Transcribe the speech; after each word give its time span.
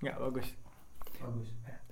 Nggak 0.00 0.16
bagus. 0.16 0.48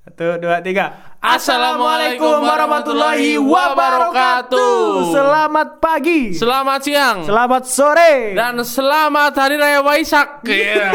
Satu, 0.01 0.41
dua, 0.41 0.65
tiga. 0.65 0.97
Assalamualaikum 1.21 2.41
warahmatullahi 2.41 3.37
wabarakatuh. 3.37 5.13
Selamat 5.13 5.77
pagi. 5.77 6.33
Selamat 6.33 6.81
siang 6.81 7.29
Selamat 7.29 7.69
sore. 7.69 8.33
dan 8.33 8.57
selamat 8.65 9.37
Hari 9.37 9.61
Raya 9.61 9.85
Waisak. 9.85 10.41
Iya. 10.49 10.89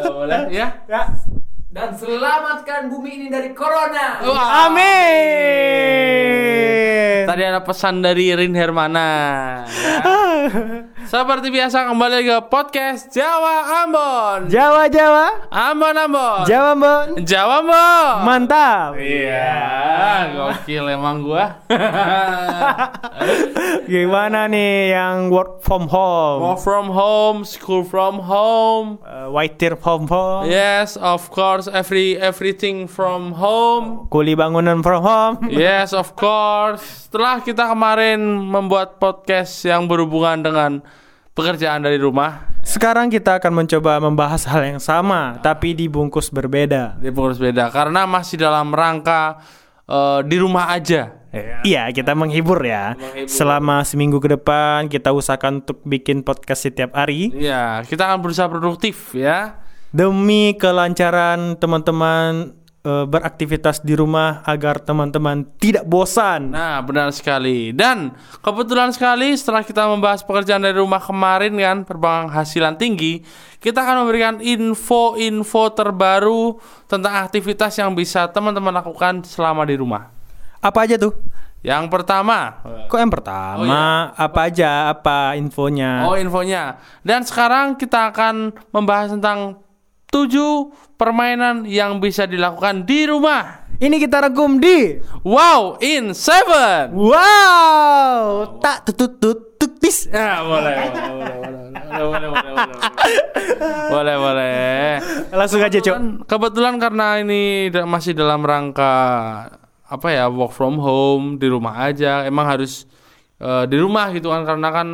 Boleh 0.16 0.48
ya? 0.48 0.80
Ya. 0.88 1.02
Dan 1.68 1.92
selamatkan 1.94 2.88
bumi 2.88 3.20
ini 3.20 3.28
dari 3.28 3.52
corona. 3.52 4.24
Wah. 4.24 4.72
Amin. 4.72 4.88
Tadi 7.28 7.42
ada 7.44 7.60
pesan 7.60 8.00
dari 8.00 8.32
Rin 8.32 8.56
Hermana. 8.56 9.08
Ya. 9.68 10.00
Seperti 11.10 11.50
biasa 11.50 11.90
kembali 11.90 12.22
ke 12.22 12.38
podcast 12.46 13.10
Jawa 13.10 13.82
Ambon. 13.82 14.46
Jawa 14.46 14.86
Jawa. 14.86 15.50
Ambon 15.50 15.98
Ambon. 15.98 16.46
Jawa 16.46 16.70
Mbon. 16.78 17.06
Jawa 17.26 17.66
Ambon. 17.66 18.14
Mantap. 18.22 18.94
Iya, 18.94 20.30
gokil 20.30 20.86
emang 20.86 21.26
gua. 21.26 21.66
Gimana 23.90 24.46
nih 24.46 24.94
yang 24.94 25.34
work 25.34 25.66
from 25.66 25.90
home? 25.90 26.46
Work 26.46 26.62
from 26.62 26.86
home, 26.94 27.42
school 27.42 27.82
from 27.82 28.22
home. 28.22 29.02
Uh, 29.02 29.34
white 29.34 29.58
from 29.82 30.06
home. 30.06 30.46
Yes, 30.46 30.94
of 30.94 31.26
course, 31.34 31.66
every 31.66 32.22
everything 32.22 32.86
from 32.86 33.34
home. 33.34 34.06
Kuli 34.14 34.38
bangunan 34.38 34.78
from 34.78 35.02
home. 35.02 35.34
Yes, 35.50 35.90
of 35.90 36.14
course. 36.14 37.09
Setelah 37.10 37.42
kita 37.42 37.66
kemarin 37.66 38.22
membuat 38.22 39.02
podcast 39.02 39.66
yang 39.66 39.90
berhubungan 39.90 40.46
dengan 40.46 40.78
pekerjaan 41.34 41.82
dari 41.82 41.98
rumah, 41.98 42.54
Sekarang 42.62 43.10
kita 43.10 43.42
akan 43.42 43.50
mencoba 43.50 43.98
membahas 43.98 44.46
hal 44.46 44.62
yang 44.62 44.78
sama, 44.78 45.34
tapi 45.42 45.74
dibungkus 45.74 46.30
berbeda. 46.30 47.02
di 47.02 47.10
pengurus 47.10 47.42
beda 47.42 47.66
karena 47.74 48.06
masih 48.06 48.38
dalam 48.38 48.70
rangka 48.70 49.42
eh, 49.90 50.22
di 50.22 50.38
rumah 50.38 50.70
aja. 50.70 51.10
Iya, 51.66 51.90
kita 51.90 52.14
menghibur 52.14 52.62
ya. 52.62 52.94
Menghibur. 52.94 53.26
Selama 53.26 53.82
seminggu 53.82 54.22
ke 54.22 54.30
depan 54.30 54.86
kita 54.86 55.10
usahakan 55.10 55.66
untuk 55.66 55.82
bikin 55.82 56.22
podcast 56.22 56.62
setiap 56.62 56.94
hari 56.94 57.34
Iya, 57.34 57.82
kita 57.90 58.06
akan 58.06 58.22
berusaha 58.22 58.46
produktif 58.46 59.18
ya. 59.18 59.58
demi 59.90 60.54
kelancaran 60.54 61.58
teman-teman 61.58 62.54
eh, 62.80 63.04
beraktivitas 63.04 63.84
di 63.84 63.92
rumah 63.92 64.40
agar 64.44 64.80
teman-teman 64.80 65.44
tidak 65.60 65.84
bosan. 65.84 66.52
Nah, 66.52 66.80
benar 66.80 67.12
sekali. 67.12 67.72
Dan 67.76 68.16
kebetulan 68.40 68.90
sekali 68.92 69.36
setelah 69.36 69.60
kita 69.64 69.84
membahas 69.88 70.24
pekerjaan 70.24 70.64
dari 70.64 70.80
rumah 70.80 71.00
kemarin 71.00 71.52
kan, 71.56 71.84
penghasilan 71.84 72.80
tinggi, 72.80 73.20
kita 73.60 73.84
akan 73.84 74.04
memberikan 74.04 74.40
info-info 74.40 75.62
terbaru 75.76 76.56
tentang 76.88 77.20
aktivitas 77.24 77.76
yang 77.76 77.92
bisa 77.92 78.28
teman-teman 78.32 78.72
lakukan 78.72 79.24
selama 79.28 79.68
di 79.68 79.76
rumah. 79.76 80.08
Apa 80.60 80.84
aja 80.88 80.96
tuh? 81.00 81.16
Yang 81.60 81.92
pertama, 81.92 82.56
Kok 82.88 82.96
yang 82.96 83.12
pertama? 83.12 84.16
Apa 84.16 84.48
aja? 84.48 84.88
Apa 84.96 85.36
infonya? 85.36 86.08
oh 86.08 86.16
infonya. 86.16 86.80
Dan 87.04 87.20
sekarang 87.20 87.76
kita 87.76 88.08
akan 88.08 88.56
membahas 88.72 89.12
tentang 89.12 89.60
Tujuh 90.10 90.74
permainan 90.98 91.62
yang 91.70 92.02
bisa 92.02 92.26
dilakukan 92.26 92.82
di 92.82 93.06
rumah. 93.06 93.70
Ini 93.78 93.96
kita 93.96 94.26
rangkum 94.26 94.58
di 94.58 94.98
Wow 95.22 95.78
in 95.78 96.12
seven. 96.12 96.92
Wow, 96.98 98.58
tak 98.58 98.90
tutut 98.90 99.22
tutut 99.22 99.72
tis. 99.78 100.10
Ya, 100.10 100.42
boleh. 100.42 100.76
boleh, 101.94 102.28
boleh, 102.28 102.52
boleh, 103.88 104.16
boleh. 104.18 104.88
Langsung 105.30 105.62
aja, 105.62 105.78
Cok. 105.78 106.26
Kebetulan 106.26 106.76
karena 106.82 107.22
ini 107.22 107.70
masih 107.86 108.12
dalam 108.12 108.42
rangka 108.42 108.92
apa 109.86 110.08
ya, 110.10 110.26
work 110.26 110.52
from 110.52 110.76
home, 110.82 111.38
di 111.38 111.46
rumah 111.46 111.86
aja. 111.86 112.26
Emang 112.26 112.50
harus 112.50 112.84
eh, 113.38 113.64
di 113.70 113.78
rumah 113.78 114.10
gitu 114.10 114.28
kan 114.28 114.42
karena 114.42 114.68
kan 114.74 114.88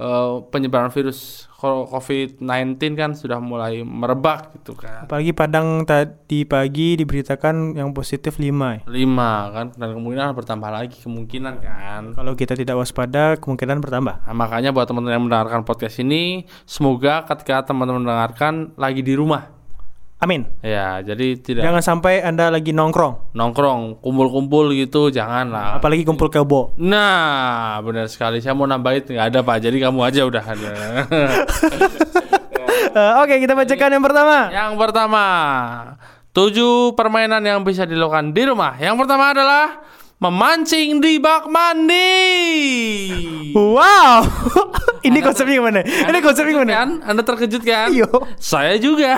eh, 0.00 0.34
penyebaran 0.48 0.88
virus 0.88 1.50
COVID-19 1.60 2.80
kan 2.96 3.12
sudah 3.12 3.36
mulai 3.36 3.84
merebak 3.84 4.56
gitu 4.56 4.72
kan. 4.72 5.04
Apalagi 5.04 5.36
Padang 5.36 5.84
tadi 5.84 6.48
pagi 6.48 6.96
diberitakan 6.96 7.76
yang 7.76 7.92
positif 7.92 8.40
5 8.40 8.48
ya. 8.48 8.80
Lima 8.88 9.52
kan 9.52 9.66
dan 9.76 9.92
kemungkinan 9.92 10.32
bertambah 10.32 10.70
lagi 10.72 10.96
kemungkinan 11.04 11.60
kan. 11.60 12.02
Kalau 12.16 12.32
kita 12.32 12.56
tidak 12.56 12.80
waspada 12.80 13.36
kemungkinan 13.36 13.84
bertambah. 13.84 14.24
Nah, 14.24 14.34
makanya 14.36 14.72
buat 14.72 14.88
teman-teman 14.88 15.20
yang 15.20 15.24
mendengarkan 15.28 15.60
podcast 15.68 16.00
ini, 16.00 16.48
semoga 16.64 17.28
ketika 17.28 17.68
teman-teman 17.68 18.08
mendengarkan 18.08 18.72
lagi 18.80 19.04
di 19.04 19.12
rumah. 19.12 19.59
Amin. 20.20 20.44
Ya, 20.60 21.00
jadi 21.00 21.32
tidak 21.34 21.64
Jangan 21.64 21.80
sampai 21.80 22.20
Anda 22.20 22.52
lagi 22.52 22.76
nongkrong, 22.76 23.32
nongkrong, 23.32 24.04
kumpul-kumpul 24.04 24.68
gitu, 24.76 25.08
jangan 25.08 25.48
lah. 25.48 25.80
apalagi 25.80 26.04
kumpul 26.04 26.28
kebo. 26.28 26.76
Nah, 26.76 27.80
benar 27.80 28.04
sekali. 28.04 28.36
Saya 28.38 28.52
mau 28.52 28.68
nambahin 28.68 29.00
nggak 29.08 29.26
ada 29.26 29.40
pak. 29.40 29.56
Jadi 29.58 29.80
kamu 29.80 30.00
aja 30.04 30.20
udah 30.22 30.44
ada. 30.44 30.70
Eh, 32.90 33.12
Oke, 33.22 33.38
kita 33.38 33.54
bacakan 33.54 33.90
yang 33.94 34.02
pertama. 34.02 34.36
yang 34.50 34.74
pertama, 34.74 35.24
tujuh 36.34 36.90
permainan 36.92 37.38
yang 37.38 37.62
bisa 37.62 37.86
dilakukan 37.86 38.34
di 38.34 38.42
rumah. 38.42 38.74
Yang 38.76 39.06
pertama 39.06 39.30
adalah 39.30 39.78
memancing 40.20 41.00
di 41.00 41.16
bak 41.16 41.48
mandi. 41.48 42.12
Wow. 43.56 44.28
Ini 45.08 45.16
konsepnya 45.24 45.56
gimana? 45.56 45.80
Ini 45.80 46.18
konsepnya 46.20 46.52
gimana? 46.60 46.72
Kan? 46.76 46.90
Anda 47.08 47.22
terkejut 47.24 47.64
kan? 47.64 47.88
Iyo. 47.88 48.28
Saya 48.36 48.76
juga. 48.76 49.16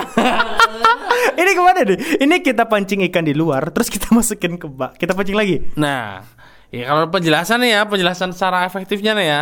Ini 1.39 1.51
ke 1.51 1.61
mana 1.61 1.83
nih? 1.83 2.23
Ini 2.23 2.35
kita 2.39 2.71
pancing 2.71 3.03
ikan 3.11 3.27
di 3.27 3.35
luar, 3.35 3.67
terus 3.75 3.91
kita 3.91 4.09
masukin 4.15 4.55
ke 4.55 4.71
bak. 4.71 4.95
Kita 4.95 5.11
pancing 5.11 5.35
lagi. 5.35 5.59
Nah, 5.75 6.23
ya 6.71 6.87
kalau 6.87 7.11
penjelasan 7.11 7.67
ya, 7.67 7.83
penjelasan 7.83 8.31
secara 8.31 8.63
efektifnya 8.63 9.11
nih 9.11 9.27
ya. 9.27 9.41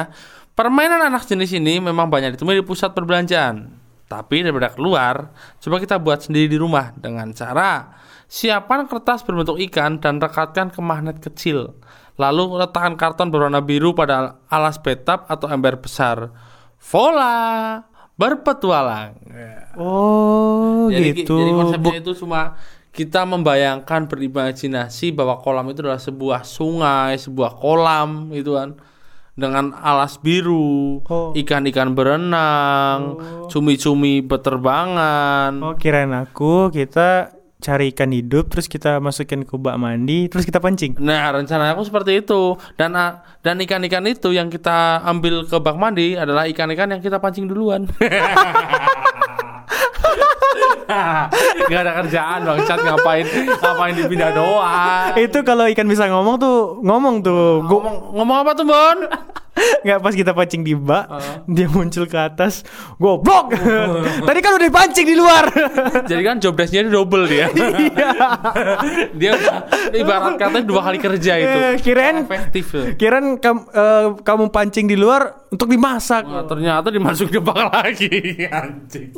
Permainan 0.57 0.99
anak 0.99 1.29
jenis 1.29 1.53
ini 1.53 1.77
memang 1.77 2.09
banyak 2.09 2.35
ditemui 2.35 2.57
di 2.57 2.65
pusat 2.65 2.91
perbelanjaan. 2.97 3.69
Tapi 4.09 4.43
daripada 4.43 4.73
keluar, 4.73 5.31
coba 5.61 5.77
kita 5.79 5.95
buat 6.01 6.25
sendiri 6.25 6.51
di 6.51 6.57
rumah 6.59 6.91
dengan 6.97 7.31
cara 7.31 8.01
siapkan 8.31 8.87
kertas 8.87 9.27
berbentuk 9.27 9.59
ikan 9.67 9.99
dan 9.99 10.23
rekatkan 10.23 10.71
ke 10.71 10.79
magnet 10.79 11.19
kecil. 11.19 11.75
Lalu 12.15 12.63
letakkan 12.63 12.95
karton 12.95 13.27
berwarna 13.27 13.59
biru 13.59 13.91
pada 13.91 14.39
alas 14.47 14.79
bathtub 14.79 15.27
atau 15.27 15.51
ember 15.51 15.75
besar. 15.75 16.31
Voila, 16.79 17.83
berpetualang. 18.15 19.19
Oh, 19.75 20.87
Jadi, 20.87 21.27
gitu. 21.27 21.43
jadi 21.43 21.51
konsepnya 21.51 21.95
itu 21.99 22.11
cuma 22.23 22.55
kita 22.91 23.23
membayangkan 23.27 24.07
berimajinasi 24.07 25.11
bahwa 25.11 25.39
kolam 25.43 25.67
itu 25.71 25.83
adalah 25.83 25.99
sebuah 25.99 26.41
sungai, 26.47 27.19
sebuah 27.19 27.59
kolam 27.59 28.31
gitu 28.31 28.55
kan. 28.55 28.79
Dengan 29.31 29.71
alas 29.75 30.19
biru, 30.19 30.99
Oh. 31.07 31.31
ikan-ikan 31.31 31.95
berenang, 31.95 33.15
cumi-cumi 33.47 34.19
berterbangan. 34.19 35.55
Oh, 35.63 35.75
kirain 35.79 36.11
aku 36.11 36.67
kita 36.69 37.40
cari 37.61 37.93
ikan 37.93 38.09
hidup 38.09 38.49
terus 38.49 38.65
kita 38.65 38.97
masukin 38.97 39.45
ke 39.45 39.53
bak 39.55 39.77
mandi 39.77 40.25
terus 40.27 40.43
kita 40.43 40.57
pancing. 40.57 40.97
Nah, 40.97 41.29
rencana 41.31 41.77
aku 41.77 41.85
seperti 41.85 42.25
itu. 42.25 42.57
Dan 42.73 42.97
ah, 42.97 43.21
dan 43.45 43.61
ikan-ikan 43.61 44.03
itu 44.09 44.33
yang 44.33 44.49
kita 44.49 45.05
ambil 45.05 45.45
ke 45.45 45.57
bak 45.61 45.77
mandi 45.77 46.17
adalah 46.17 46.49
ikan-ikan 46.49 46.89
yang 46.89 47.01
kita 47.05 47.21
pancing 47.21 47.45
duluan. 47.45 47.85
Gak 51.71 51.87
ada 51.87 52.03
kerjaan 52.03 52.43
bang 52.43 52.59
Chat 52.67 52.83
ngapain 52.83 53.23
ngapain 53.63 53.95
dipindah 53.95 54.35
doang 54.35 55.15
Itu 55.15 55.39
kalau 55.47 55.63
ikan 55.71 55.87
bisa 55.87 56.11
ngomong 56.11 56.35
tuh 56.35 56.83
ngomong 56.83 57.23
tuh. 57.23 57.63
Ngomong 57.63 57.95
ngomong 58.11 58.37
apa 58.43 58.51
tuh 58.51 58.65
Bon 58.67 58.97
nggak 59.81 59.99
pas 59.99 60.13
kita 60.13 60.31
pancing 60.31 60.61
di 60.61 60.73
bak, 60.73 61.05
dia 61.45 61.65
muncul 61.65 62.05
ke 62.05 62.15
atas. 62.15 62.61
Goblok. 62.95 63.53
Tadi 64.21 64.39
kan 64.39 64.51
udah 64.53 64.65
dipancing 64.65 65.03
di 65.03 65.13
luar. 65.13 65.45
jadi 66.03 66.21
kan 66.23 66.35
job 66.37 66.53
desknya 66.53 66.85
double 66.85 67.25
dia 67.25 67.49
Iya. 67.51 68.19
dia 69.11 69.31
ibarat 69.93 70.35
katanya 70.35 70.63
dua 70.63 70.81
kali 70.81 70.97
kerja 70.97 71.33
itu 71.35 71.57
Eh, 71.59 71.75
kirain 71.77 72.15
efektif 72.19 72.65
kirain 72.95 73.37
kam- 73.37 73.67
eh, 73.67 74.17
kamu 74.17 74.49
pancing 74.49 74.85
di 74.85 74.93
luar 74.93 75.47
untuk 75.47 75.67
dimasak. 75.67 76.23
Nah, 76.23 76.45
ternyata 76.45 76.87
dimasukin 76.87 77.31
ke 77.31 77.41
bak 77.41 77.57
lagi 77.67 78.09
anjing 78.47 79.11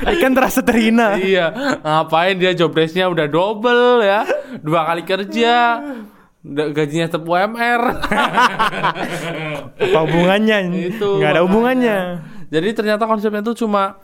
Ikan 0.00 0.32
terasa 0.32 0.60
terhina. 0.60 1.16
iya 1.16 1.50
ngapain 1.78 2.36
dia 2.36 2.52
job 2.52 2.70
desknya 2.70 3.06
udah 3.06 3.26
double 3.26 4.00
ya 4.00 4.24
dua 4.58 4.84
kali 4.84 5.02
kerja 5.02 5.54
gajinya 6.42 7.06
tetap 7.06 7.22
UMR 7.22 7.82
Apa 9.76 9.98
hubungannya? 10.02 10.58
itu 10.88 11.08
Nggak 11.18 11.30
ada 11.30 11.42
hubungannya. 11.44 11.98
jadi 12.48 12.68
ternyata 12.72 13.04
konsepnya 13.04 13.40
itu 13.40 13.54
cuma 13.58 14.00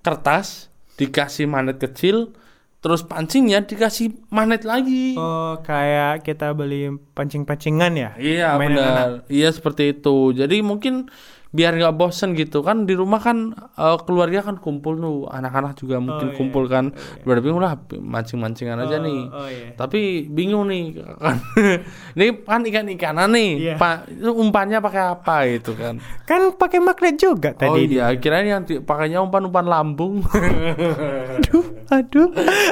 kertas 0.00 0.68
dikasih 0.94 1.46
magnet 1.46 1.78
kecil 1.78 2.34
terus 2.78 3.02
pancingnya 3.02 3.62
dikasih 3.62 4.14
magnet 4.28 4.62
lagi 4.62 5.14
Oh, 5.14 5.58
kayak 5.60 6.22
kita 6.22 6.50
beli 6.52 6.86
pancing-pancingan 7.12 7.92
ya? 7.92 8.10
Iya 8.14 8.54
benar. 8.54 9.26
Iya 9.26 9.50
seperti 9.50 9.92
itu. 9.92 10.30
Jadi 10.30 10.62
mungkin 10.62 11.10
biar 11.48 11.80
nggak 11.80 11.96
bosen 11.96 12.36
gitu 12.36 12.60
kan 12.60 12.84
di 12.84 12.92
rumah 12.92 13.24
kan 13.24 13.56
eh, 13.56 13.96
keluarga 14.04 14.44
kan 14.44 14.60
kumpul 14.60 15.00
tuh 15.00 15.16
anak-anak 15.32 15.80
juga 15.80 15.96
mungkin 15.96 16.32
iya. 16.32 16.36
kumpul 16.36 16.68
kan 16.68 16.92
udah 17.24 17.40
bingung 17.40 17.62
lah 17.64 17.80
mancing-mancingan 17.96 18.76
aja 18.84 19.00
nih 19.00 19.20
oh, 19.32 19.48
iya. 19.48 19.72
tapi 19.72 20.28
bingung 20.28 20.68
nih 20.68 21.00
kan 21.16 21.36
ini 22.20 22.26
kan 22.44 22.60
ikan-ikanan 22.68 23.32
nih 23.32 23.50
Iya. 23.58 23.74
pak 23.80 24.12
itu 24.12 24.28
umpannya 24.28 24.78
pakai 24.84 25.02
apa 25.08 25.36
itu 25.48 25.72
kan 25.72 25.96
Kan 26.28 26.52
pakai 26.52 26.84
magnet 26.84 27.16
juga 27.16 27.56
oh 27.56 27.58
tadi. 27.58 27.96
iya 27.96 28.12
kirain 28.20 28.44
yang 28.44 28.62
pakainya 28.84 29.24
umpan-umpan 29.24 29.64
lambung 29.64 30.20
Aduh, 30.28 31.64
aduh. 31.88 32.28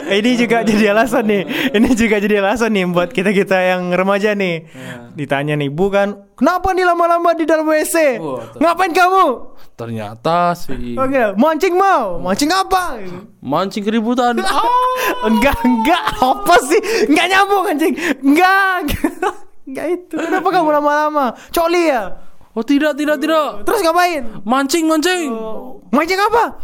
Ini 0.06 0.30
juga 0.36 0.60
jadi 0.60 0.92
alasan 0.92 1.24
nih. 1.26 1.42
Ini 1.72 1.88
juga 1.92 2.16
jadi 2.20 2.40
alasan 2.40 2.70
nih 2.72 2.84
buat 2.88 3.10
kita 3.10 3.32
kita 3.32 3.56
yang 3.56 3.92
remaja 3.92 4.36
nih. 4.36 4.68
Ditanya 5.16 5.56
nih, 5.56 5.72
bukan 5.72 6.36
kenapa 6.36 6.76
nih 6.76 6.84
lama-lama 6.84 7.32
di 7.32 7.44
dalam 7.44 7.64
WC? 7.64 8.20
Tuh. 8.20 8.60
Ngapain 8.60 8.92
kamu? 8.92 9.56
ternyata 9.76 10.56
sih 10.56 10.96
Oke, 10.96 11.36
mancing 11.36 11.76
mau. 11.76 12.16
Mancing 12.16 12.48
apa? 12.48 12.96
mancing 13.44 13.84
keributan 13.84 14.40
Ah! 14.40 14.64
Enggak, 15.28 15.60
enggak. 15.60 16.16
Apa 16.16 16.56
sih? 16.64 16.80
Enggak 17.12 17.26
nyambung 17.28 17.64
anjing. 17.68 17.92
Enggak. 18.24 18.96
Enggak 19.68 19.86
itu. 19.92 20.16
Kenapa 20.16 20.48
kamu 20.48 20.80
lama-lama? 20.80 21.36
Coli 21.52 21.92
ya? 21.92 22.08
oh 22.56 22.64
tidak 22.64 22.96
tidak 22.96 23.20
tidak 23.20 23.68
Terus 23.68 23.84
ngapain? 23.84 24.24
mancing 24.48 24.88
mancing 24.88 25.28
Mancing 25.92 26.16
apa? 26.24 26.56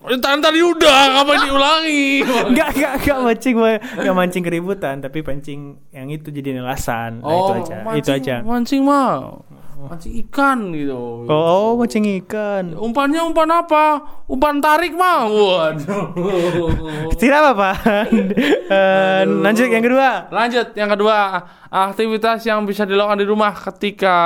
Tadi 0.00 0.40
tadi 0.40 0.60
udah, 0.64 1.20
apa 1.20 1.32
diulangi? 1.44 2.24
Enggak, 2.50 2.68
enggak, 2.72 2.92
enggak 3.04 3.18
mancing, 3.20 3.54
enggak 4.00 4.14
mancing 4.16 4.44
keributan, 4.44 4.94
tapi 5.04 5.20
pancing 5.20 5.76
yang 5.92 6.08
itu 6.08 6.32
jadi 6.32 6.64
alasan. 6.64 7.20
Nah, 7.20 7.28
itu 7.28 7.52
aja. 7.60 7.76
Oh, 7.76 7.84
mancing, 7.84 8.00
itu 8.00 8.10
aja. 8.10 8.34
Mancing 8.40 8.80
mah, 8.80 9.44
mancing 9.80 10.12
ikan 10.24 10.58
gitu. 10.72 11.28
Oh, 11.28 11.76
mancing 11.76 12.04
ikan. 12.24 12.72
Umpannya 12.72 13.20
umpan 13.20 13.48
apa? 13.52 14.00
Umpan 14.24 14.64
tarik 14.64 14.96
mah. 14.96 15.28
Waduh. 15.28 16.04
Tidak 17.20 17.38
apa-apa. 17.40 17.70
Eh, 18.70 19.22
lanjut 19.26 19.68
yang 19.68 19.84
kedua. 19.84 20.32
Lanjut 20.32 20.72
yang 20.76 20.90
kedua, 20.92 21.16
aktivitas 21.70 22.44
yang 22.44 22.64
bisa 22.64 22.88
dilakukan 22.88 23.20
di 23.20 23.26
rumah 23.28 23.52
ketika 23.54 24.16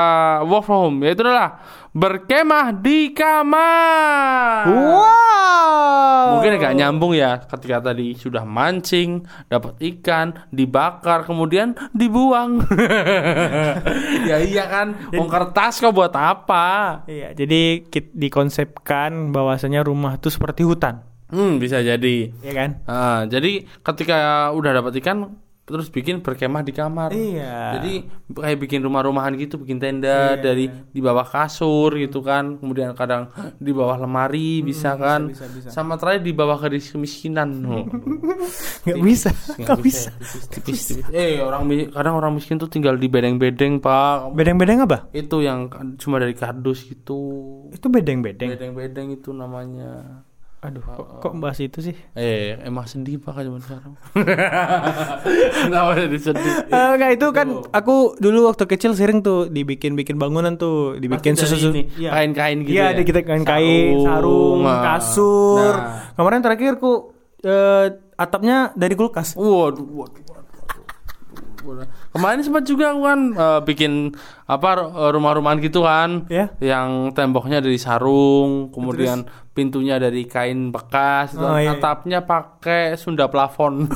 work 0.47 0.65
from 0.65 0.79
home 0.91 0.99
yaitu 1.05 1.23
adalah 1.27 1.61
berkemah 1.95 2.75
di 2.75 3.15
kamar. 3.15 4.67
Wow. 4.67 6.35
Mungkin 6.35 6.59
agak 6.59 6.75
nyambung 6.75 7.15
ya 7.15 7.39
ketika 7.47 7.79
tadi 7.81 8.19
sudah 8.19 8.43
mancing, 8.43 9.23
dapat 9.47 9.79
ikan, 9.95 10.35
dibakar, 10.51 11.23
kemudian 11.23 11.79
dibuang. 11.95 12.67
ya 14.29 14.43
iya 14.43 14.65
kan, 14.67 14.99
uang 15.15 15.31
kertas 15.31 15.79
kok 15.79 15.95
buat 15.95 16.11
apa? 16.11 17.01
Iya, 17.07 17.33
jadi 17.39 17.87
dikonsepkan 18.11 19.31
bahwasanya 19.31 19.87
rumah 19.87 20.19
itu 20.19 20.29
seperti 20.29 20.67
hutan, 20.67 21.07
Hmm, 21.31 21.63
bisa 21.63 21.79
jadi. 21.79 22.35
ya 22.43 22.53
kan? 22.53 22.71
Ah, 22.85 23.23
jadi 23.27 23.65
ketika 23.81 24.51
udah 24.51 24.83
dapat 24.83 24.99
ikan, 24.99 25.39
terus 25.65 25.89
bikin 25.89 26.21
berkemah 26.21 26.61
di 26.61 26.73
kamar. 26.77 27.09
Iya. 27.17 27.81
Jadi 27.81 27.95
kayak 28.37 28.59
bikin 28.61 28.85
rumah-rumahan 28.85 29.33
gitu, 29.41 29.57
bikin 29.57 29.81
tenda 29.81 30.37
dari 30.37 30.69
di 30.69 31.01
bawah 31.01 31.25
kasur 31.25 31.97
gitu 31.97 32.21
kan, 32.21 32.61
kemudian 32.61 32.93
kadang 32.93 33.33
di 33.57 33.73
bawah 33.73 33.97
lemari 33.97 34.61
bisa 34.61 34.93
kan, 35.01 35.33
bisa, 35.33 35.49
bisa. 35.49 35.69
sama 35.73 35.97
terakhir 35.97 36.21
di 36.21 36.33
bawah 36.37 36.61
garis 36.61 36.93
kemiskinan. 36.93 37.51
Oh. 37.65 37.81
Nggak 38.85 39.01
bisa, 39.03 39.31
nggak 39.57 39.81
bisa. 39.81 40.11
Tipis, 40.53 41.01
tipis. 41.01 41.09
Eh 41.11 41.41
orang 41.41 41.65
kadang 41.91 42.21
orang 42.21 42.37
miskin 42.37 42.61
tuh 42.61 42.69
tinggal 42.69 42.95
di 43.01 43.09
bedeng-bedeng 43.09 43.81
pak. 43.81 44.37
Bedeng-bedeng 44.37 44.85
apa? 44.85 45.09
Itu 45.17 45.41
yang 45.41 45.73
cuma 45.97 46.21
dari 46.21 46.37
kardus 46.37 46.85
gitu. 46.85 47.19
Itu 47.73 47.89
bedeng-bedeng. 47.89 48.53
Bedeng-bedeng 48.55 49.17
itu 49.17 49.33
namanya. 49.33 50.23
Aduh, 50.65 50.81
kok, 50.81 51.21
kok 51.21 51.33
bahas 51.37 51.61
itu 51.61 51.85
sih? 51.85 51.93
Eh 52.17 52.57
emang 52.65 52.89
sedih 52.89 53.21
pak 53.21 53.37
zaman 53.37 53.61
sekarang. 53.61 53.93
Kenapa 55.69 55.91
jadi 56.01 56.19
sedih? 56.19 56.53
Eh, 56.73 56.91
enggak 56.97 57.11
itu 57.21 57.27
kan 57.31 57.49
aku 57.69 58.17
dulu 58.17 58.49
waktu 58.49 58.65
kecil 58.65 58.97
sering 58.97 59.21
tuh 59.21 59.47
dibikin-bikin 59.47 60.17
bangunan 60.17 60.57
tuh, 60.57 60.97
dibikin 60.97 61.37
susu 61.37 61.69
Iya. 62.01 62.11
kain-kain 62.11 62.65
gitu 62.65 62.81
Iya, 62.81 62.85
ya? 62.91 62.93
ada 62.97 63.03
kita 63.05 63.21
kain-kain, 63.23 63.93
Sarung, 64.01 64.09
sarung, 64.09 64.61
ah. 64.65 64.81
kasur. 64.97 65.75
Nah. 65.77 66.17
Kemarin 66.17 66.41
terakhir 66.41 66.73
ku 66.81 67.13
eh, 67.45 67.87
atapnya 68.17 68.73
dari 68.73 68.97
kulkas. 68.97 69.37
Waduh, 69.37 69.85
waduh. 69.85 70.34
Kemarin 72.11 72.41
sempat 72.41 72.65
juga 72.65 72.93
aku 72.93 73.03
kan 73.03 73.21
eh, 73.33 73.61
bikin 73.65 73.93
apa 74.45 74.69
eh, 74.85 75.11
rumah-rumahan 75.11 75.59
gitu 75.59 75.83
kan, 75.83 76.29
Ya. 76.29 76.53
yang 76.61 77.11
temboknya 77.11 77.59
dari 77.59 77.77
sarung, 77.77 78.69
kemudian 78.71 79.25
pintunya 79.51 79.97
dari 79.97 80.27
kain 80.27 80.69
bekas. 80.69 81.33
Oh, 81.35 81.57
iya, 81.57 81.73
iya. 81.73 81.79
atapnya 81.79 82.21
pakai 82.23 82.95
Sunda 82.95 83.27
plafon. 83.27 83.87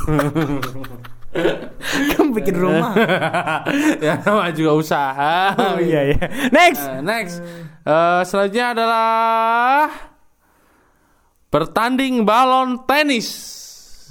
Kamu 2.08 2.32
bikin 2.32 2.56
rumah. 2.56 2.96
ya 4.06 4.16
namanya 4.24 4.52
juga 4.56 4.72
usaha. 4.74 5.52
oh 5.52 5.76
iya 5.78 6.16
iya. 6.16 6.24
Next. 6.48 6.82
Eh, 6.88 7.00
next, 7.04 7.36
Eh, 7.88 8.20
selanjutnya 8.24 8.76
adalah 8.76 9.88
bertanding 11.48 12.24
balon 12.24 12.84
tenis. 12.84 13.28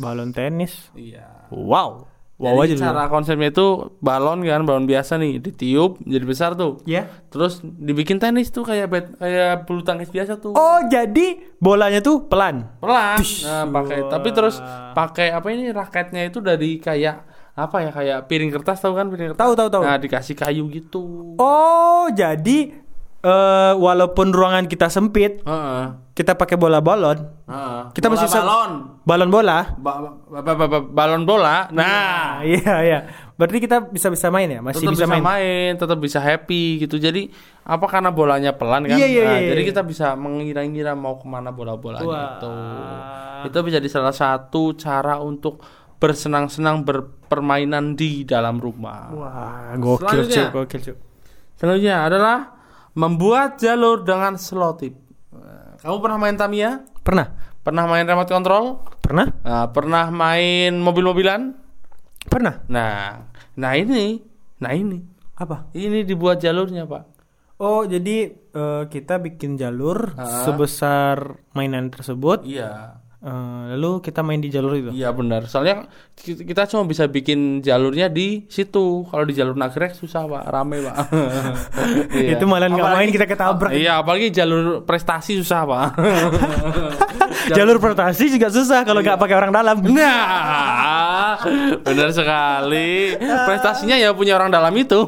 Balon 0.01 0.33
tenis. 0.33 0.89
Iya. 0.98 1.50
Wow. 1.53 2.10
Wow 2.38 2.62
Jadi 2.62 2.69
aja 2.69 2.74
dulu. 2.78 2.86
cara 2.86 3.04
konsepnya 3.10 3.50
itu 3.50 3.98
balon 3.98 4.45
kan, 4.45 4.62
balon 4.62 4.86
biasa 4.86 5.18
nih, 5.18 5.42
ditiup 5.42 5.98
jadi 6.06 6.22
besar 6.22 6.54
tuh. 6.54 6.78
Ya. 6.86 7.10
Terus 7.34 7.66
dibikin 7.66 8.22
tenis 8.22 8.54
tuh 8.54 8.62
kayak 8.62 8.88
bet, 8.94 9.06
kayak 9.18 9.66
bulu 9.66 9.81
tangkis 9.81 10.13
biasa 10.13 10.38
tuh. 10.38 10.54
Oh, 10.54 10.80
jadi 10.86 11.42
bolanya 11.57 11.98
tuh 11.98 12.30
pelan. 12.30 12.69
Pelan. 12.78 13.18
Nah, 13.42 13.66
pakai 13.66 14.06
tapi 14.06 14.30
terus 14.38 14.62
pakai 14.94 15.34
apa 15.34 15.50
ini 15.50 15.74
raketnya 15.74 16.30
itu 16.30 16.38
dari 16.38 16.78
kayak 16.78 17.25
apa 17.57 17.78
ya 17.81 17.89
kayak 17.89 18.30
piring 18.30 18.54
kertas 18.54 18.86
tahu 18.86 18.94
kan 18.94 19.10
piring 19.10 19.34
kertas. 19.34 19.42
Tahu 19.42 19.54
tahu 19.57 19.69
tahu. 19.74 19.81
Nah, 19.81 19.98
dikasih 19.98 20.38
kayu 20.38 20.69
gitu. 20.69 21.34
Oh, 21.42 22.06
jadi 22.13 22.86
eh 23.27 23.74
walaupun 23.75 24.31
ruangan 24.31 24.65
kita 24.65 24.88
sempit, 24.88 25.44
Heeh. 25.44 25.83
kita 26.15 26.33
pakai 26.33 26.56
bola 26.56 26.79
balon, 26.79 27.19
Heeh. 27.44 27.81
Kita 27.91 28.07
Bola 28.07 28.15
masih 28.15 28.29
balon. 28.31 28.71
balon 29.03 29.29
bola. 29.29 29.57
Ba- 29.75 30.00
ba- 30.00 30.15
ba- 30.39 30.56
ba- 30.56 30.69
ba- 30.69 30.88
balon 30.88 31.24
bola. 31.24 31.68
Nah, 31.69 31.83
Nah, 31.83 32.29
iya 32.41 32.75
iya. 32.81 33.00
Berarti 33.35 33.59
kita 33.59 33.83
bisa 33.85 34.07
bisa 34.07 34.27
main 34.27 34.47
ya? 34.47 34.59
Masih 34.59 34.81
tetap 34.81 34.94
bisa, 34.95 35.06
bisa, 35.06 35.13
main. 35.13 35.21
main. 35.21 35.71
tetap 35.75 35.97
bisa 35.97 36.18
happy 36.18 36.81
gitu. 36.81 36.97
Jadi 36.97 37.29
apa 37.62 37.85
karena 37.85 38.09
bolanya 38.09 38.51
pelan 38.51 38.88
kan? 38.88 38.95
Iya, 38.95 39.07
iya, 39.07 39.24
Nah, 39.24 39.38
iya, 39.38 39.50
jadi 39.51 39.62
iya. 39.62 39.69
kita 39.69 39.81
bisa 39.83 40.07
mengira-ngira 40.13 40.94
mau 40.94 41.15
ke 41.15 41.25
mana 41.25 41.51
bola-bolanya 41.51 42.07
Wah. 42.07 42.31
itu. 42.33 42.51
Itu 43.46 43.57
bisa 43.62 43.77
jadi 43.77 43.89
salah 43.91 44.12
satu 44.12 44.74
cara 44.74 45.19
untuk 45.19 45.62
bersenang-senang 45.98 46.81
berpermainan 46.81 47.93
di 47.93 48.22
dalam 48.24 48.57
rumah. 48.57 49.10
Wah, 49.12 49.74
gokil 49.75 50.25
cuy, 50.25 50.46
gokil 50.51 50.79
cuy. 50.81 50.96
Selanjutnya 51.55 52.05
adalah 52.05 52.57
membuat 52.98 53.62
jalur 53.62 54.01
dengan 54.01 54.36
selotip. 54.36 54.98
Kamu 55.77 56.01
pernah 56.01 56.18
main 56.18 56.34
Tamiya? 56.34 56.82
Pernah? 57.06 57.30
Pernah 57.62 57.86
main 57.86 58.01
remote 58.01 58.32
control? 58.34 58.82
Pernah? 59.06 59.30
Nah, 59.46 59.70
pernah 59.70 60.10
main 60.10 60.74
mobil-mobilan? 60.82 61.54
Pernah. 62.25 62.66
Nah, 62.66 63.30
nah 63.54 63.72
ini, 63.77 64.18
nah 64.58 64.74
ini, 64.74 65.00
Apa? 65.38 65.70
ini 65.77 66.01
dibuat 66.01 66.42
jalurnya 66.42 66.89
pak. 66.89 67.04
Oh, 67.62 67.86
jadi 67.86 68.34
eh, 68.34 68.84
kita 68.89 69.22
bikin 69.22 69.58
jalur 69.58 70.18
Ah. 70.18 70.46
sebesar 70.46 71.38
mainan 71.54 71.94
tersebut. 71.94 72.42
Iya, 72.46 72.98
eh, 73.19 73.29
lalu 73.74 74.00
kita 74.00 74.21
main 74.21 74.38
di 74.38 74.47
jalur 74.47 74.74
itu. 74.74 74.91
iya 74.91 75.09
benar. 75.09 75.45
Soalnya 75.45 75.86
ki- 76.13 76.43
kita 76.43 76.65
cuma 76.67 76.83
bisa 76.83 77.05
bikin 77.05 77.59
jalurnya 77.59 78.07
di 78.07 78.45
situ. 78.47 79.03
Kalau 79.03 79.24
di 79.24 79.33
jalur 79.33 79.53
nagrek 79.53 79.93
susah 79.93 80.25
pak, 80.25 80.43
rame 80.45 80.81
pak. 80.81 80.95
Iya. 82.09 82.36
Itu 82.36 82.45
malah 82.45 82.67
nggak 82.67 82.89
main 82.93 83.09
kita 83.09 83.25
ketabrak. 83.25 83.71
Iya, 83.71 84.01
apalagi 84.01 84.29
jalur 84.29 84.81
prestasi 84.83 85.38
susah 85.38 85.62
pak. 85.63 85.88
Jalur 87.47 87.79
prestasi 87.79 88.27
juga 88.27 88.51
susah 88.51 88.83
kalau 88.83 89.00
nggak 89.00 89.15
pakai 89.15 89.36
orang 89.36 89.55
dalam. 89.55 89.79
Nah, 89.79 91.39
benar 91.79 92.12
sekali. 92.12 93.15
Prestasinya 93.15 93.95
ya 93.95 94.12
punya 94.12 94.36
orang 94.36 94.51
dalam 94.51 94.74
itu. 94.75 95.07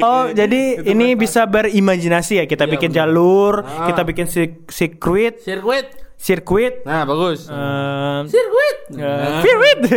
Oh, 0.04 0.24
jadi 0.28 0.60
ini 0.82 1.14
bisa 1.14 1.44
berimajinasi 1.44 2.34
ya. 2.36 2.44
Kita 2.44 2.64
Iya, 2.64 2.72
bikin 2.72 2.90
jalur, 2.90 3.60
Ah. 3.60 3.86
kita 3.86 4.02
bikin 4.02 4.26
si- 4.26 4.62
sirkuit. 4.66 5.40
Sirkuit. 5.40 5.86
sirkuit, 6.18 6.82
Nah, 6.82 7.04
bagus. 7.04 7.46
Sirkuit. 8.26 8.76
eh, 8.92 9.38
sirkuit. 9.38 9.78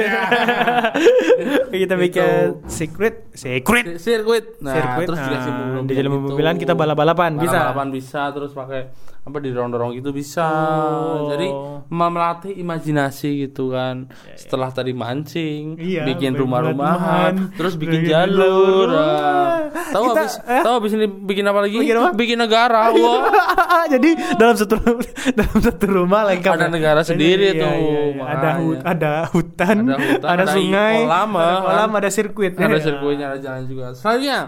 kita 1.73 1.95
bikin 1.95 2.61
secret, 2.67 3.25
secret. 3.33 3.97
sirkuit. 3.97 4.45
Nah, 4.59 4.69
Sirkuit. 4.71 5.07
terus 5.07 5.19
dikasih 5.19 5.49
Nah, 5.49 5.81
di 5.81 5.93
jalan 5.95 6.11
gitu. 6.11 6.21
mobilan 6.29 6.55
kita 6.57 6.73
balap-balapan, 6.73 7.31
bisa. 7.35 7.57
Balap-balapan 7.73 7.87
bisa 7.89 8.21
terus 8.31 8.51
pakai 8.53 8.93
apa 9.21 9.37
didorong-dorong 9.37 9.93
gitu 9.93 10.09
bisa. 10.09 10.49
Oh. 10.89 11.29
Jadi 11.29 11.45
melatih 11.93 12.57
imajinasi 12.57 13.45
gitu 13.45 13.69
kan. 13.69 14.09
Setelah 14.33 14.73
tadi 14.73 14.97
mancing, 14.97 15.77
Iya, 15.77 16.09
bikin 16.09 16.33
rumah-rumahan, 16.33 17.53
terus 17.53 17.77
bikin 17.77 18.01
bikin 18.01 18.17
jalur. 18.17 18.89
Nah. 18.89 19.69
Tahu 19.93 20.03
Kita- 20.09 20.17
habis 20.17 20.33
eh? 20.41 20.63
tahu 20.65 20.73
habis 20.81 20.91
ini 20.97 21.05
bikin 21.05 21.45
apa 21.45 21.59
lagi? 21.61 21.77
Bikin 21.77 21.95
apa? 22.01 22.09
Bikin 22.17 22.37
negara. 22.41 22.89
Wah. 22.89 23.21
Jadi 23.93 24.09
dalam 24.41 24.55
satu 24.57 24.75
dalam 25.37 25.57
satu 25.59 25.85
rumah 25.85 26.25
lengkap. 26.25 26.53
Ada 26.57 26.65
ya? 26.65 26.73
negara 26.73 27.01
sendiri 27.05 27.53
Iya, 27.53 27.61
tuh, 27.61 27.73
iya, 27.77 28.01
iya. 28.09 28.23
Ada 28.25 28.49
hut, 28.57 28.79
ada 28.81 29.11
hutan, 29.29 29.77
Ada 29.85 29.95
hutan, 30.01 30.27
ada, 30.27 30.41
ada 30.41 30.45
sungai, 30.49 30.95
kolam, 31.05 31.29
ada 31.31 31.45
eh, 31.45 31.59
kolam, 31.61 31.89
kan? 31.89 31.99
ada 32.01 32.09
sirkuit. 32.09 32.53
ada 32.57 32.65
Iya. 32.73 32.79
sirkuitnya, 32.81 33.25
ada 33.29 33.37
jalan 33.37 33.63
juga. 33.69 33.85
Selanjutnya, 33.93 34.39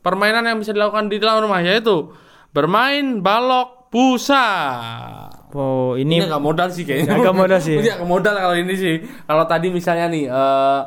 permainan 0.00 0.44
yang 0.44 0.58
bisa 0.60 0.76
dilakukan 0.76 1.08
di 1.08 1.16
dalam 1.16 1.40
rumah 1.40 1.64
yaitu 1.64 2.12
bermain 2.50 3.24
balok 3.24 3.79
busa. 3.90 4.46
Oh, 5.50 5.98
Ini 5.98 6.06
ini 6.06 6.24
agak 6.30 6.38
modal 6.38 6.68
sih 6.70 6.86
kayaknya. 6.86 7.18
Agak 7.18 7.34
modal 7.34 7.58
sih. 7.58 7.74
Ini 7.82 7.90
agak 7.98 8.06
modal 8.06 8.34
kalau 8.38 8.54
ini 8.54 8.74
sih. 8.78 9.02
Kalau 9.26 9.44
tadi 9.50 9.66
misalnya 9.74 10.06
nih 10.06 10.24
eh, 10.30 10.80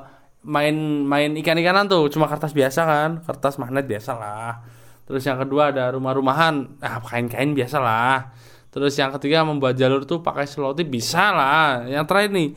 main 0.47 0.75
main 1.03 1.35
ikan-ikanan 1.43 1.91
tuh 1.91 2.07
cuma 2.07 2.31
kertas 2.31 2.55
biasa 2.55 2.81
kan, 2.87 3.09
kertas 3.27 3.59
magnet 3.59 3.83
biasa 3.83 4.11
lah. 4.15 4.63
Terus 5.03 5.19
yang 5.27 5.35
kedua 5.35 5.75
ada 5.75 5.91
rumah-rumahan, 5.91 6.79
ah 6.79 7.03
kain-kain 7.03 7.51
biasa 7.51 7.77
lah. 7.83 8.31
Terus 8.71 8.95
yang 8.95 9.11
ketiga 9.19 9.43
membuat 9.43 9.75
jalur 9.75 10.07
tuh 10.07 10.23
pakai 10.23 10.47
selotip 10.47 10.87
bisa 10.87 11.35
lah. 11.35 11.83
Yang 11.83 12.05
terakhir 12.07 12.31
nih, 12.31 12.47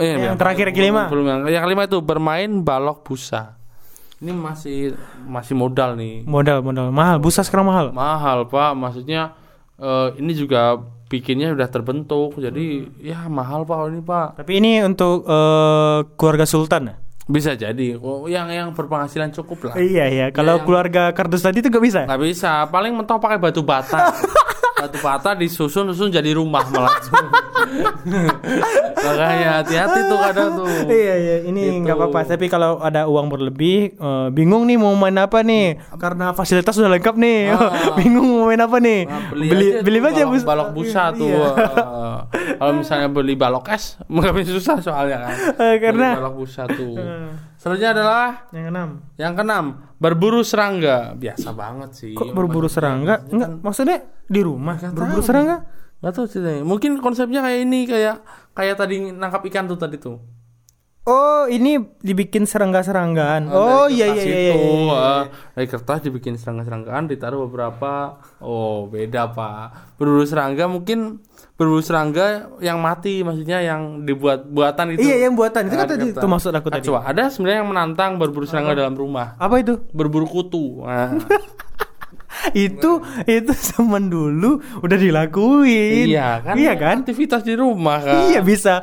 eh, 0.00 0.16
Yang 0.16 0.38
terakhir, 0.40 0.66
yang 0.72 0.76
kelima. 0.80 1.02
belum 1.12 1.26
yang, 1.28 1.40
yang 1.44 1.62
kelima 1.68 1.82
itu 1.84 2.00
bermain 2.00 2.50
balok 2.64 3.04
busa. 3.04 3.60
Ini 4.24 4.32
masih 4.32 4.96
masih 5.28 5.52
modal 5.52 5.92
nih. 6.00 6.24
modal 6.24 6.64
modal 6.64 6.88
mahal. 6.88 7.20
Busa 7.20 7.44
sekarang 7.44 7.68
mahal. 7.68 7.92
Mahal 7.92 8.48
pak, 8.48 8.72
maksudnya 8.72 9.36
eh, 9.76 10.08
ini 10.18 10.32
juga 10.32 10.78
bikinnya 11.04 11.54
udah 11.54 11.68
terbentuk, 11.68 12.34
jadi 12.36 12.90
ya 12.98 13.28
mahal 13.28 13.62
pak 13.62 13.78
ini 13.90 14.00
pak. 14.00 14.42
Tapi 14.42 14.52
ini 14.58 14.82
untuk 14.82 15.22
eh, 15.24 15.98
keluarga 16.14 16.44
sultan 16.44 16.90
ya? 16.90 16.96
Bisa 17.24 17.56
jadi, 17.56 17.96
oh, 17.96 18.28
yang 18.28 18.52
yang 18.52 18.76
berpenghasilan 18.76 19.32
cukup 19.32 19.72
lah. 19.72 19.74
Iya 19.80 20.04
iya. 20.12 20.26
Kalau 20.28 20.60
yang- 20.60 20.66
keluarga 20.68 21.08
kardus 21.16 21.40
tadi 21.40 21.64
itu 21.64 21.72
gak 21.72 21.80
bisa. 21.80 22.04
Nggak 22.04 22.20
bisa, 22.20 22.68
paling 22.68 22.92
mentok 22.92 23.16
pakai 23.16 23.40
batu 23.40 23.64
bata. 23.64 24.12
batu 24.84 24.98
bata 24.98 25.32
disusun 25.32 25.88
susun 25.88 26.08
jadi 26.08 26.30
rumah 26.32 26.62
malah. 26.68 26.92
Makanya 28.96 29.48
hati-hati 29.58 30.00
tuh 30.04 30.18
kadang 30.18 30.48
tuh. 30.54 30.68
Iya 30.86 31.14
iya 31.16 31.36
ini 31.42 31.60
Gitu. 31.64 31.80
nggak 31.82 31.96
apa-apa 31.96 32.18
tapi 32.26 32.46
kalau 32.46 32.76
ada 32.78 33.04
uang 33.04 33.26
berlebih 33.26 33.76
eh, 33.94 34.28
bingung 34.30 34.64
nih 34.64 34.76
mau 34.76 34.92
main 34.92 35.16
apa 35.16 35.40
nih 35.40 35.80
karena 35.96 36.32
fasilitas 36.32 36.74
sudah 36.74 36.90
lengkap 36.90 37.14
nih 37.14 37.38
Ah. 37.50 37.72
bingung 37.98 38.26
mau 38.30 38.46
main 38.46 38.60
apa 38.60 38.76
nih 38.78 39.00
Nah, 39.04 39.20
beli 39.28 39.46
aja 39.48 39.80
beli 39.80 39.98
aja 39.98 40.12
balok, 40.22 40.30
bus 40.30 40.42
balok 40.44 40.68
busa 40.72 41.04
tuh. 41.10 41.28
Iya. 41.30 41.48
eh. 41.48 42.18
Kalau 42.54 42.72
misalnya 42.74 43.08
beli 43.08 43.34
balok 43.34 43.64
es, 43.70 43.96
mungkin 44.12 44.44
susah 44.44 44.76
soalnya 44.78 45.16
kan. 45.22 45.34
Eh, 45.58 45.74
karena- 45.78 46.12
Beli 46.12 46.20
balok 46.20 46.34
busa 46.36 46.62
tuh. 46.66 46.94
Selanjutnya 47.64 47.92
adalah 47.96 48.24
yang 48.52 48.68
enam 48.68 48.88
Yang 49.16 49.32
keenam, 49.40 49.64
berburu 49.96 50.44
serangga. 50.44 51.16
Biasa 51.16 51.48
banget 51.56 51.90
sih. 51.96 52.12
kok 52.12 52.36
berburu 52.36 52.68
serangga 52.68 53.24
enggak 53.24 53.50
maksudnya 53.64 54.04
di 54.28 54.40
rumah 54.44 54.76
berburu 54.76 55.24
tahu. 55.24 55.28
serangga 55.32 55.56
Gak 56.04 56.12
tahu 56.20 56.28
ceritanya. 56.28 56.68
Mungkin 56.68 57.00
konsepnya 57.00 57.40
kayak 57.40 57.64
ini, 57.64 57.88
kayak 57.88 58.20
kayak 58.52 58.76
tadi 58.76 59.08
nangkap 59.08 59.40
ikan 59.48 59.64
tuh 59.64 59.80
tadi 59.80 59.96
tuh. 59.96 60.20
oh 61.04 61.44
ini 61.48 61.76
dibikin 62.00 62.48
serangga-seranggaan 62.48 63.52
oh 63.52 63.92
Dari 63.92 64.00
iya 64.00 64.06
iya 64.08 64.24
iya, 64.24 64.24
itu, 64.24 64.56
iya, 64.56 64.56
iya. 64.56 65.00
eh, 65.20 65.24
dari 65.52 65.66
kertas 65.68 66.00
dibikin 66.00 66.36
serangga-seranggaan, 66.40 67.08
ditaruh 67.12 67.44
beberapa. 67.48 68.20
Oh, 68.40 68.88
beda 68.88 69.32
pak. 69.32 69.96
Berburu 70.00 70.24
serangga 70.24 70.64
mungkin 70.68 71.24
berburu 71.54 71.78
serangga 71.78 72.50
yang 72.58 72.82
mati, 72.82 73.22
maksudnya 73.22 73.62
yang 73.62 74.02
dibuat 74.02 74.42
buatan 74.42 74.98
itu. 74.98 75.06
iya 75.06 75.30
yang 75.30 75.38
buatan 75.38 75.70
itu 75.70 75.76
kan 75.78 75.86
tadi 75.86 76.10
itu 76.10 76.26
maksud 76.26 76.50
aku 76.50 76.66
tadi 76.66 76.82
coba, 76.90 77.06
ada 77.06 77.30
sebenarnya 77.30 77.62
yang 77.62 77.70
menantang 77.70 78.18
berburu 78.18 78.42
serangga 78.42 78.74
dalam 78.74 78.98
rumah. 78.98 79.38
apa 79.38 79.62
itu 79.62 79.78
Berburu 79.94 80.26
kutu. 80.26 80.82
Nah, 80.82 81.14
itu 82.52 83.00
itu 83.24 83.52
zaman 83.72 84.12
dulu 84.12 84.60
udah 84.84 84.98
dilakuin 85.00 86.12
iya 86.12 86.44
kan? 86.44 86.54
iya 86.60 86.74
kan 86.76 87.00
Aktivitas 87.04 87.44
di 87.44 87.54
rumah 87.54 88.00
kan. 88.00 88.32
Iya 88.32 88.40
bisa. 88.40 88.80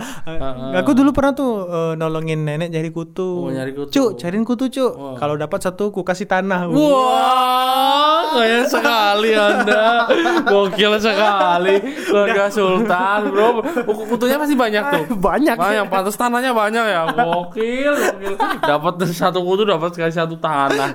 Aku 0.78 0.94
dulu 0.94 1.10
pernah 1.10 1.34
tuh 1.34 1.66
eh, 1.66 1.94
nolongin 1.98 2.46
nenek 2.46 2.70
cari 2.70 2.90
kutu. 2.94 3.48
Oh, 3.48 3.52
nyari 3.52 3.74
kutu. 3.74 3.90
Cuk, 3.90 4.10
cariin 4.22 4.46
kutu, 4.46 4.70
Cuk. 4.70 4.94
Oh. 4.94 5.16
Kalau 5.18 5.36
dapat 5.36 5.58
satu 5.58 5.90
ku 5.90 6.06
kasih 6.06 6.30
tanah. 6.30 6.70
Wah, 6.70 8.38
kaya 8.38 8.62
sekali 8.70 9.34
Anda. 9.34 10.06
Gokil 10.46 11.02
sekali. 11.02 11.82
Keluarga 12.08 12.46
Sultan, 12.54 13.20
Bro. 13.34 13.66
Kutunya 14.06 14.38
pasti 14.38 14.56
banyak 14.56 14.84
tuh. 14.86 15.04
Banyak. 15.32 15.56
Banyak, 15.58 15.86
pantas 15.90 16.18
tanahnya 16.18 16.52
banyak 16.54 16.86
ya. 16.86 17.02
Gokil, 17.14 17.94
gokil. 17.94 18.34
Dapat 18.62 18.94
satu 19.12 19.42
kutu 19.42 19.66
dapat 19.66 19.92
sekali 19.98 20.14
satu 20.14 20.38
tanah. 20.38 20.94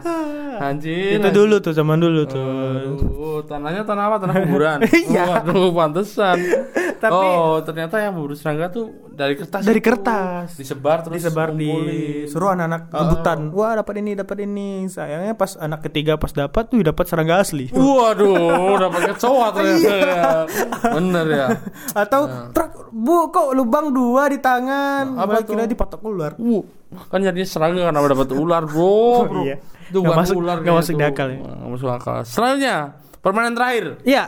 Anjir. 0.56 1.20
Itu 1.20 1.28
dulu 1.35 1.61
tuh 1.61 1.75
zaman 1.75 2.00
dulu 2.00 2.23
tuh. 2.25 2.46
Aduh, 2.56 3.40
tanahnya 3.42 3.82
tanah 3.82 4.04
apa? 4.04 4.16
Tanah 4.18 4.34
kuburan. 4.42 4.78
Iya. 5.06 5.25
Waduh, 5.38 5.70
pantesan. 5.70 6.36
Tapi- 6.96 7.12
oh, 7.12 7.60
ternyata 7.60 7.98
yang 7.98 8.12
berburu 8.12 8.32
serangga 8.32 8.66
tuh 8.68 8.88
dari 9.08 9.34
kertas. 9.34 9.62
Dari 9.62 9.76
itu. 9.76 9.86
kertas. 9.86 10.48
Disebar 10.54 11.00
terus 11.00 11.16
Disebar 11.18 11.52
di 11.52 11.68
suruh 12.26 12.50
anak-anak 12.50 12.88
rebutan. 12.88 13.38
Wah, 13.50 13.76
dapat 13.76 13.94
ini, 13.98 14.12
dapat 14.12 14.36
ini. 14.42 14.68
Sayangnya 14.86 15.32
pas 15.32 15.54
anak 15.54 15.84
ketiga 15.84 16.16
pas 16.16 16.30
dapat 16.30 16.64
tuh 16.66 16.80
dapat 16.82 17.04
serangga 17.04 17.38
asli. 17.38 17.68
Waduh, 17.70 18.76
dapat 18.84 19.00
kecoa 19.12 19.46
ternyata 19.50 19.76
Iya. 19.86 19.98
ya. 20.02 20.30
Bener 20.92 21.26
ya. 21.28 21.46
Atau 21.92 22.22
truk, 22.50 22.72
Bu, 22.90 23.28
kok 23.28 23.52
lubang 23.52 23.90
dua 23.90 24.26
di 24.26 24.38
tangan? 24.38 25.14
Apa 25.14 25.36
Apa 25.36 25.44
kira 25.44 25.64
tuh? 25.64 25.70
dipatok 25.70 26.00
ular. 26.02 26.32
Uh, 26.36 26.64
kan 27.06 27.20
jadinya 27.20 27.44
serangga 27.44 27.82
karena 27.84 28.00
dapat 28.02 28.28
ular, 28.32 28.62
bro. 28.64 29.24
bro. 29.24 29.42
Iya. 29.42 29.56
Itu 29.86 30.02
bukan 30.02 30.16
masuk- 30.18 30.38
ular. 30.38 30.56
nggak 30.58 30.66
kayaknya 30.66 30.80
masuk 30.82 30.96
akal 31.04 31.28
ya. 31.28 31.38
Nggak 31.38 31.70
masuk 31.70 31.90
akal. 31.90 32.16
Selanjutnya, 32.22 32.76
permainan 33.18 33.54
terakhir. 33.54 33.84
Iya. 34.02 34.24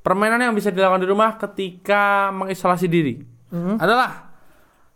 Permainan 0.00 0.40
yang 0.40 0.54
bisa 0.54 0.68
dilakukan 0.68 1.00
di 1.00 1.08
rumah 1.08 1.30
ketika 1.36 2.02
mengisolasi 2.30 2.86
diri 2.86 3.20
Mhm. 3.50 3.76
adalah 3.76 4.32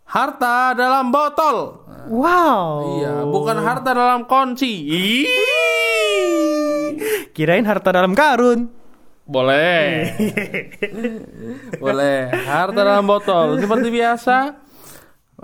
harta 0.06 0.72
dalam 0.72 1.08
botol. 1.08 1.84
Wow. 2.08 3.00
Iya, 3.00 3.14
bukan 3.24 3.56
harta 3.58 3.90
dalam 3.90 4.24
kunci. 4.24 4.84
Kirain 7.32 7.64
harta 7.64 7.90
dalam 7.90 8.14
karun. 8.14 8.70
Boleh. 9.24 10.12
Boleh. 11.82 12.28
Harta 12.44 12.76
dalam 12.78 13.04
botol. 13.04 13.56
Seperti 13.56 13.88
biasa. 13.88 14.36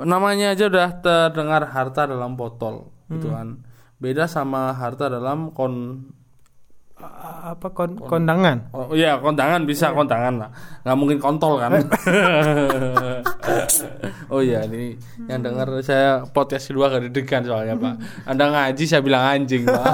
Namanya 0.00 0.56
aja 0.56 0.66
udah 0.66 0.88
terdengar 1.04 1.68
harta 1.68 2.08
dalam 2.08 2.34
botol, 2.34 2.88
gitu 3.12 3.30
kan. 3.30 3.60
Beda 4.00 4.24
sama 4.24 4.72
harta 4.72 5.12
dalam 5.12 5.52
kon 5.52 6.04
Apa 7.40 7.72
kon 7.72 7.96
kondangan? 7.96 8.68
Oh 8.76 8.92
iya, 8.92 9.16
kondangan 9.16 9.64
bisa 9.64 9.88
kondangan 9.96 10.36
lah. 10.36 10.50
nggak 10.84 10.96
mungkin 11.00 11.16
kontol 11.16 11.56
kan. 11.56 11.72
oh 14.32 14.40
iya, 14.40 14.64
ini 14.68 14.96
yang 15.26 15.40
dengar 15.42 15.68
saya 15.80 16.24
podcast 16.28 16.70
kedua 16.70 16.92
gak 16.92 17.08
deg-degan 17.08 17.42
soalnya, 17.44 17.74
Pak. 17.76 17.94
Anda 18.28 18.44
ngaji 18.52 18.84
saya 18.84 19.02
bilang 19.02 19.24
anjing, 19.24 19.64
Pak. 19.66 19.84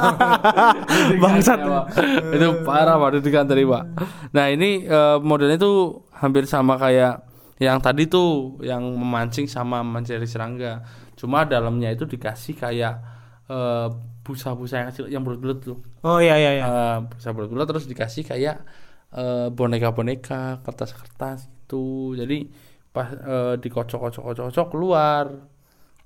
Bangsat. 1.23 1.59
Deg-degannya, 1.63 1.71
Pak. 1.71 1.87
Itu 2.35 2.49
parah, 2.67 2.97
Pak, 3.01 3.11
deg-degan 3.19 3.47
tadi, 3.49 3.63
Pak. 3.65 3.85
Nah, 4.35 4.47
ini 4.51 4.71
eh, 4.85 5.17
modelnya 5.23 5.59
tuh 5.59 6.07
hampir 6.17 6.45
sama 6.49 6.81
kayak 6.81 7.26
yang 7.57 7.81
tadi 7.81 8.05
tuh 8.05 8.61
yang 8.61 8.83
memancing 8.85 9.49
sama 9.49 9.81
mencari 9.81 10.29
serangga. 10.29 10.85
Cuma 11.17 11.45
dalamnya 11.45 11.89
itu 11.91 12.05
dikasih 12.05 12.55
kayak 12.55 12.95
eh, 13.49 13.89
busa-busa 14.21 14.75
yang 14.83 14.89
kecil 14.91 15.07
yang 15.09 15.23
bulat-bulat 15.23 15.59
tuh. 15.63 15.79
Oh 16.03 16.19
iya 16.21 16.37
iya 16.37 16.51
iya. 16.59 16.65
Eh, 16.65 16.97
busa 17.09 17.33
bulat-bulat 17.33 17.67
terus 17.67 17.89
dikasih 17.89 18.23
kayak 18.25 18.61
eh, 19.13 19.49
boneka-boneka, 19.49 20.61
kertas-kertas 20.61 21.49
gitu. 21.49 22.13
Jadi 22.13 22.53
pas 22.93 23.09
eh, 23.13 23.55
dikocok-kocok-kocok 23.57 24.67
keluar 24.69 25.27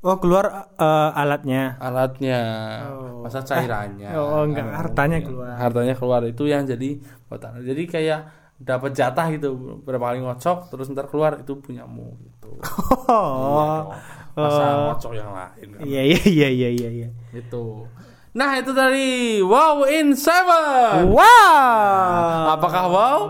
Oh 0.00 0.16
keluar 0.16 0.72
eh, 0.80 1.10
alatnya. 1.12 1.76
alatnya, 1.76 2.40
Oh. 2.88 3.20
masa 3.20 3.44
cairannya. 3.44 4.08
Oh, 4.16 4.48
enggak, 4.48 4.72
hartanya 4.72 5.20
mungkin. 5.20 5.28
keluar. 5.28 5.54
Hartanya 5.60 5.92
keluar 5.92 6.22
itu 6.24 6.48
yang 6.48 6.64
jadi 6.64 6.96
buatan. 7.28 7.60
Jadi 7.60 7.82
kayak 7.84 8.20
dapat 8.60 8.92
jatah 8.92 9.26
gitu 9.32 9.56
berapa 9.82 10.12
kali 10.12 10.20
ngocok 10.20 10.68
terus 10.68 10.92
ntar 10.92 11.08
keluar 11.08 11.40
itu 11.40 11.56
punyamu 11.56 12.12
gitu. 12.20 12.50
Oh. 13.10 13.90
Masa 14.36 14.62
Oh. 14.62 14.94
ngocok 14.94 15.12
yang 15.16 15.32
lain 15.34 15.66
kan. 15.74 15.80
Iya 15.82 16.02
iya 16.06 16.20
iya 16.22 16.48
iya 16.48 16.68
iya 16.70 16.88
iya. 16.92 17.08
Itu. 17.34 17.88
Nah, 18.30 18.54
itu 18.54 18.70
dari 18.70 19.42
Wow 19.42 19.90
in 19.90 20.14
Seven. 20.14 21.10
Wow. 21.10 22.54
Apakah 22.54 22.84
wow? 22.86 23.20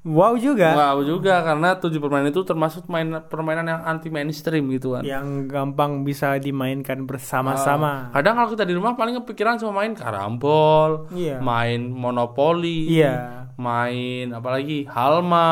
Wow 0.00 0.40
juga. 0.40 0.72
Wow 0.72 1.04
juga 1.04 1.44
karena 1.44 1.76
tujuh 1.76 2.00
permainan 2.00 2.32
itu 2.32 2.40
termasuk 2.40 2.88
main 2.88 3.20
permainan 3.22 3.68
yang 3.68 3.80
anti 3.84 4.08
mainstream 4.08 4.64
gitu 4.70 4.96
kan. 4.96 5.04
Yang 5.04 5.26
gampang 5.46 6.02
bisa 6.02 6.40
dimainkan 6.40 7.04
bersama-sama. 7.04 8.08
Kadang 8.10 8.34
kalau 8.34 8.48
kita 8.48 8.64
di 8.64 8.72
rumah 8.72 8.96
paling 8.96 9.20
kepikiran 9.20 9.60
cuma 9.60 9.76
main 9.76 9.92
karambol, 9.92 11.04
Iya. 11.12 11.36
main 11.38 11.92
monopoli, 11.92 12.88
Iya. 12.88 13.44
main 13.54 14.32
apalagi 14.32 14.88
halma, 14.88 15.48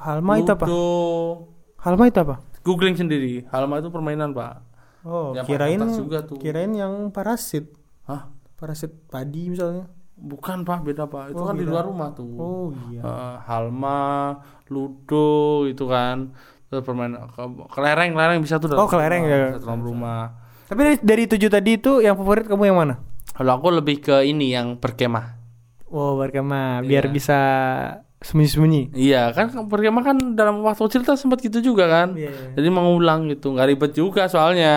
Halma 0.00 0.32
itu 0.40 0.48
apa? 0.50 0.64
ludo. 0.64 0.88
Halma 1.76 2.08
itu 2.08 2.18
apa? 2.18 2.40
Googling 2.64 2.96
sendiri, 2.96 3.44
halma 3.52 3.76
itu 3.76 3.92
permainan 3.92 4.32
pak. 4.32 4.64
Oh, 5.04 5.34
Yang 5.34 5.46
kirain 5.50 5.80
juga 5.92 6.24
tuh. 6.24 6.38
kirain 6.38 6.72
yang 6.72 7.12
parasit. 7.12 7.68
Hah? 8.06 8.30
Parasit 8.56 8.94
padi 9.10 9.50
misalnya. 9.50 9.90
Bukan 10.22 10.62
pak, 10.62 10.80
beda 10.82 11.04
pak. 11.04 11.30
Itu 11.30 11.36
Oh, 11.36 11.44
kan 11.44 11.54
di 11.54 11.66
beda. 11.66 11.72
luar 11.72 11.84
rumah 11.84 12.08
tuh. 12.10 12.30
Oh 12.32 12.66
iya. 12.86 13.02
Eh, 13.02 13.34
halma, 13.42 14.38
ludo 14.68 15.30
itu 15.64 15.82
kan. 15.84 16.30
Terus 16.66 16.80
permainan 16.80 17.26
ke- 17.26 17.42
kelereng, 17.68 18.10
kelereng 18.12 18.38
bisa 18.38 18.56
tuh. 18.56 18.70
dalam 18.70 18.80
Oh, 18.80 18.88
kelereng, 18.88 19.20
rumah, 19.20 19.34
ya. 19.34 19.46
bisa 19.50 19.60
dalam 19.60 19.82
rumah. 19.82 20.22
Tapi 20.64 20.80
dari, 20.80 20.96
dari 21.02 21.24
tujuh 21.26 21.48
tadi 21.48 21.70
itu 21.74 21.98
yang 21.98 22.14
favorit 22.14 22.46
kamu 22.46 22.64
yang 22.64 22.78
mana? 22.78 22.94
Kalau 23.28 23.52
aku 23.52 23.68
lebih 23.70 24.00
ke 24.00 24.22
ini 24.22 24.50
yang 24.50 24.76
berkemah. 24.76 25.36
Oh, 25.86 26.16
berkemah 26.16 26.80
biar 26.80 27.04
Iya. 27.04 27.12
bisa 27.12 27.38
sembunyi-sembunyi. 28.18 28.94
Iya 28.94 29.32
kan 29.32 29.50
berkemah 29.66 30.02
kan 30.02 30.16
dalam 30.32 30.62
waktu 30.62 30.86
kita 30.94 31.12
sempat 31.14 31.42
gitu 31.42 31.58
juga 31.60 31.84
kan. 31.86 32.14
Iya, 32.14 32.30
iya. 32.30 32.48
Jadi 32.54 32.68
mengulang 32.68 33.26
gitu, 33.26 33.50
nggak 33.50 33.68
ribet 33.68 33.92
juga 33.92 34.24
soalnya. 34.26 34.76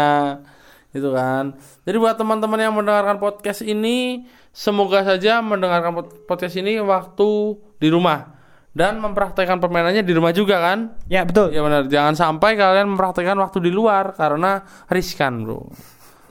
Itu 0.96 1.12
kan. 1.12 1.60
Jadi 1.84 1.98
buat 2.00 2.16
teman-teman 2.16 2.56
yang 2.56 2.72
mendengarkan 2.72 3.20
podcast 3.20 3.60
ini, 3.60 4.24
semoga 4.50 5.04
saja 5.04 5.44
mendengarkan 5.44 5.92
pod- 5.92 6.16
podcast 6.24 6.56
ini 6.56 6.80
waktu 6.80 7.30
di 7.76 7.92
rumah 7.92 8.32
dan 8.72 9.00
mempraktekkan 9.00 9.60
permainannya 9.60 10.02
di 10.02 10.14
rumah 10.16 10.32
juga 10.32 10.64
kan. 10.64 10.96
Ya, 11.06 11.28
betul. 11.28 11.52
Ya 11.52 11.60
benar, 11.60 11.88
jangan 11.88 12.16
sampai 12.16 12.56
kalian 12.56 12.96
mempraktekkan 12.96 13.36
waktu 13.36 13.60
di 13.60 13.72
luar 13.72 14.16
karena 14.16 14.64
riskan, 14.88 15.44
Bro. 15.44 15.76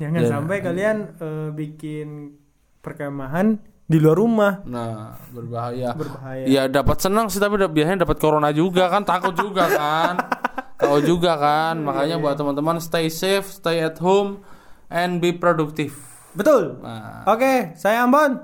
Jangan 0.00 0.20
Ya. 0.20 0.28
sampai 0.32 0.56
kalian 0.58 0.96
eh, 1.14 1.48
bikin 1.52 2.32
perkemahan 2.80 3.56
di 3.84 4.00
luar 4.00 4.16
rumah. 4.16 4.52
Nah, 4.64 5.12
berbahaya. 5.28 5.92
Berbahaya. 5.92 6.44
Ya 6.44 6.66
dapat 6.66 6.98
senang 6.98 7.28
sih 7.28 7.36
tapi 7.36 7.60
biasanya 7.60 8.08
dapat 8.08 8.16
corona 8.16 8.48
juga 8.48 8.88
kan 8.88 9.04
takut 9.04 9.36
juga 9.36 9.68
kan. 9.68 10.14
Tahu 10.80 11.00
juga 11.00 11.38
kan. 11.38 11.80
Makanya 11.80 12.18
buat 12.18 12.34
teman-teman 12.34 12.76
stay 12.76 13.06
safe, 13.06 13.46
stay 13.46 13.80
at 13.80 13.96
home 13.96 14.42
and 14.94 15.18
be 15.18 15.34
productive. 15.34 15.90
Betul. 16.32 16.78
Nah, 16.78 17.26
Oke, 17.26 17.74
saya 17.74 18.06
Ambon. 18.06 18.38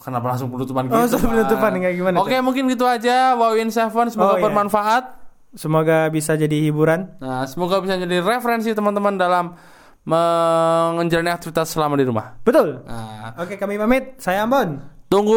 kenapa 0.00 0.32
langsung 0.32 0.48
penutupan 0.48 0.86
Oh, 0.86 0.88
gitu? 0.88 0.96
langsung 0.96 1.22
penutupan, 1.22 1.70
kayak 1.76 1.92
gimana, 1.94 2.16
Oke, 2.18 2.36
mungkin 2.40 2.66
gitu 2.66 2.84
aja. 2.84 3.36
Wow 3.36 3.54
in 3.54 3.68
Seven 3.68 4.08
Oh, 4.08 4.12
semoga 4.12 4.34
iya. 4.36 4.44
bermanfaat. 4.44 5.04
Semoga 5.52 6.06
bisa 6.08 6.34
jadi 6.34 6.56
hiburan. 6.62 7.18
Nah, 7.18 7.44
semoga 7.44 7.82
bisa 7.82 7.98
jadi 7.98 8.22
referensi 8.22 8.70
teman-teman 8.70 9.18
dalam 9.18 9.58
menjalani 10.96 11.30
aktivitas 11.30 11.70
selama 11.70 11.94
di 11.94 12.06
rumah. 12.06 12.38
Betul. 12.40 12.80
Nah, 12.86 13.34
Oke, 13.36 13.54
kami 13.54 13.76
pamit. 13.76 14.16
Saya 14.16 14.46
Ambon. 14.46 14.99
Tunggu 15.10 15.34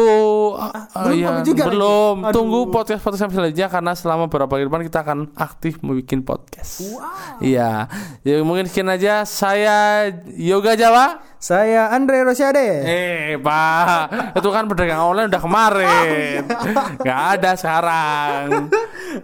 belum 0.54 0.54
ah, 0.94 1.10
iya, 1.10 1.26
pamit 1.34 1.50
juga 1.50 1.66
lagi. 1.66 1.74
belum 1.74 2.14
Aduh. 2.22 2.30
tunggu 2.30 2.58
podcast 2.70 3.02
podcast 3.02 3.26
selanjutnya 3.26 3.66
karena 3.66 3.92
selama 3.98 4.30
beberapa 4.30 4.54
hari 4.54 4.70
depan 4.70 4.86
kita 4.86 5.02
akan 5.02 5.34
aktif 5.34 5.82
membuat 5.82 6.22
podcast. 6.22 6.94
Iya. 7.42 7.90
Ya 8.22 8.38
mungkin 8.46 8.70
sekian 8.70 8.86
aja 8.86 9.26
saya 9.26 10.14
Yoga 10.38 10.78
Jawa. 10.78 11.18
Saya 11.44 11.92
Andre 11.92 12.24
Rosiade. 12.24 12.86
Eh, 12.88 13.36
Pak, 13.36 14.32
itu 14.38 14.48
kan 14.48 14.64
pedagang 14.64 15.12
online 15.12 15.28
udah 15.28 15.42
kemarin. 15.44 16.40
Gak 17.04 17.20
ada 17.36 17.52
sekarang. 17.52 18.72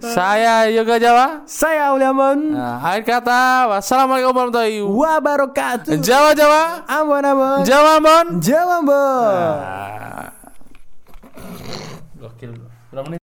Saya 0.05 0.69
Yoga 0.69 1.01
Jawa. 1.01 1.27
Saya 1.49 1.95
Aulia 1.95 2.13
Ambon. 2.13 2.59
Nah, 2.59 2.77
akhir 2.85 3.09
kata, 3.09 3.73
wassalamualaikum 3.73 4.37
warahmatullahi 4.37 4.85
Wabarakatuh. 4.85 5.97
Jawa 6.05 6.37
Jawa. 6.37 6.85
Ambon 6.91 7.25
Ambon. 7.25 7.59
Jawa 7.65 7.95
Mon. 8.05 8.27
Jawa 8.37 8.75
Ambon. 8.85 9.31
Gokil. 9.31 10.40
Berapa 12.91 13.07
menit? 13.11 13.19